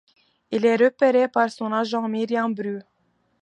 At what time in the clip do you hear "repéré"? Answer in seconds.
0.77-1.27